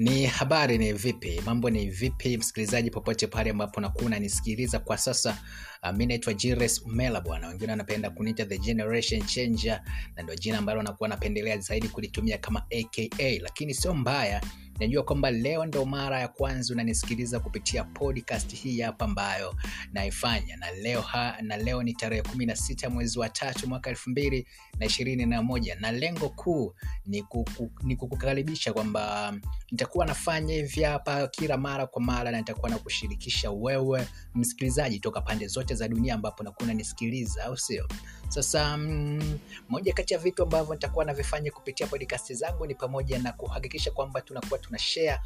[0.00, 1.40] Ni habari ni vipi?
[1.46, 5.38] Mambo ni vipi msikilizaji popote pale ambapo nakuwa unanisikiliza kwa sasa.
[5.82, 9.82] Uh, mi naitwa Jires Mela bwana, wengine wanapenda kuniita the generation changer,
[10.16, 14.42] na ndio jina ambalo nakuwa napendelea zaidi kulitumia kama aka, lakini sio mbaya.
[14.80, 19.54] Najua kwamba leo ndo mara ya kwanza unanisikiliza kupitia podcast hii hapa ambayo
[19.92, 23.90] naifanya, na leo ha, na leo ni tarehe kumi na sita mwezi wa tatu mwaka
[23.90, 24.46] elfu mbili
[24.78, 25.76] na ishirini na moja.
[25.92, 26.74] Lengo kuu
[27.06, 29.34] ni, kuku, ni kukukaribisha kwamba
[29.70, 35.20] nitakuwa nafanya hivi hapa kila mara kwa mara na nitakuwa na kushirikisha wewe msikilizaji toka
[35.20, 37.88] pande zote za dunia ambapo nakuwa unanisikiliza au sio?
[38.28, 39.38] Sasa mm,
[39.68, 44.20] moja kati ya vitu ambavyo nitakuwa navifanya kupitia podcast zangu ni pamoja na kuhakikisha kwamba
[44.20, 45.20] tunakuwa tuna share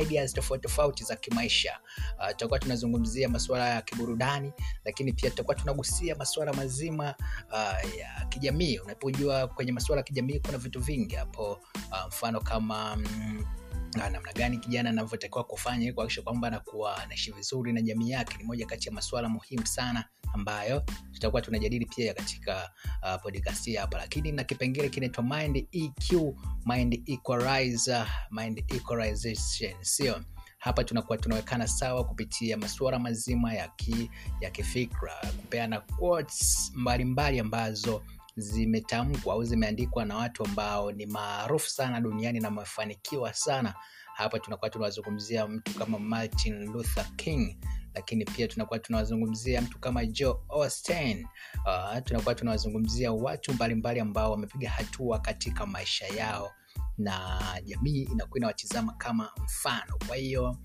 [0.00, 1.78] ideas tofauti tofauti za kimaisha.
[2.18, 4.52] Uh, tutakuwa tunazungumzia masuala ya kiburudani
[4.84, 7.14] lakini pia tutakuwa tunagusia masuala mazima
[7.52, 8.78] uh, ya kijamii.
[8.78, 11.52] Unapojua kwenye masuala ya kijamii kuna vitu vingi hapo
[11.90, 13.44] uh, mfano kama mm,
[13.96, 18.36] na namna gani kijana anavyotakiwa kufanya ili kuhakikisha kwamba anakuwa anaishi vizuri na jamii yake
[18.38, 22.70] ni moja kati ya masuala muhimu sana ambayo tutakuwa tunajadili pia katika
[23.02, 23.98] uh, podcast hapa.
[23.98, 26.12] Lakini na kipengele kinaitwa mind eq
[26.66, 29.74] mind equalizer mind equalization.
[29.80, 30.20] Sio
[30.58, 35.82] hapa tunakuwa tunawekana sawa kupitia masuala mazima ya, ki, ya kifikra kupeana
[36.74, 38.02] mbalimbali ambazo
[38.38, 43.74] zimetamkwa au zimeandikwa na watu ambao ni maarufu sana duniani na wamefanikiwa sana.
[44.14, 47.56] Hapa tunakuwa tunawazungumzia mtu kama martin luther king
[47.94, 51.26] lakini pia tunakuwa tunawazungumzia mtu kama joe austin
[51.66, 56.52] uh, tunakuwa tunawazungumzia watu mbalimbali ambao wamepiga hatua katika maisha yao
[56.98, 59.98] na jamii inakuwa inawatizama kama mfano.
[60.06, 60.56] Kwa hiyo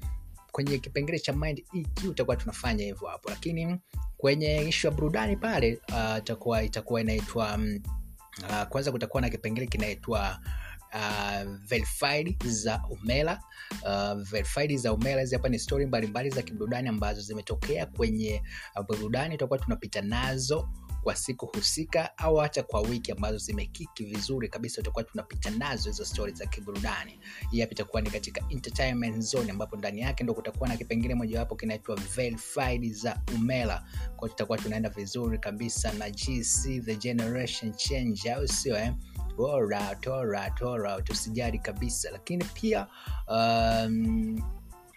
[0.54, 3.30] kwenye kipengele cha mind EQ utakuwa tunafanya hivyo hapo.
[3.30, 3.78] Lakini
[4.18, 7.80] kwenye ishu ya burudani pale uh, itakuwa inaitwa um,
[8.50, 10.40] uh, kwanza kutakuwa na kipengele kinaitwa
[10.94, 13.42] uh, verified za umela.
[13.82, 18.42] Uh, verified za umela hizi hapa ni stori mbalimbali za kiburudani ambazo zimetokea kwenye
[18.76, 20.70] uh, burudani tutakuwa tunapita nazo
[21.04, 26.06] kwa siku husika au hata kwa wiki ambazo zimekiki vizuri kabisa tutakuwa tunapita nazo hizo
[26.06, 27.20] stori za kiburudani.
[27.62, 31.96] Hapa itakuwa ni katika entertainment zone ambapo ndani yake ndo kutakuwa na kipengele mojawapo kinaitwa
[31.96, 33.86] verified za umela.
[34.16, 38.94] Kwao tutakuwa tunaenda vizuri kabisa na gc the generation change au sio eh?
[39.38, 42.12] bora tora tora tusijali kabisa.
[42.12, 42.88] Lakini pia
[43.28, 44.42] um,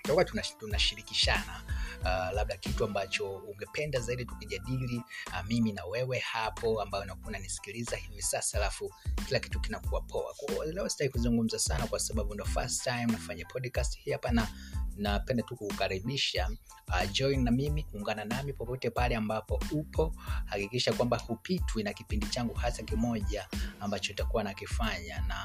[0.06, 1.62] tutakuwa tunashirikishana
[2.00, 7.96] uh, labda kitu ambacho ungependa zaidi tukijadili uh, mimi na wewe hapo ambayo nakuwa unanisikiliza
[7.96, 8.94] hivi sasa alafu
[9.26, 10.34] kila kitu kinakuwa poa.
[10.72, 14.48] Leo sitaki kuzungumza sana kwa sababu ndo first time nafanya podcast hii hapa na
[14.96, 16.50] napenda tu kukukaribisha
[16.88, 20.14] uh, join na mimi ungana nami popote pale ambapo upo.
[20.44, 23.48] Hakikisha kwamba hupitwi na kipindi changu hata kimoja
[23.80, 25.36] ambacho itakuwa nakifanya na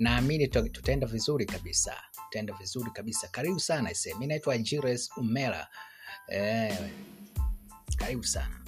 [0.00, 1.94] naamini tutaenda vizuri kabisa.
[2.24, 3.28] Tutaenda vizuri kabisa.
[3.28, 5.68] Karibu sana ise mi naitwa jires umera
[6.28, 6.78] eh,
[7.96, 8.60] karibu sana